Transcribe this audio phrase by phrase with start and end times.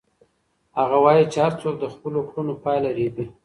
[0.79, 3.25] هغه وایي چې هر څوک د خپلو کړنو پایله رېبي.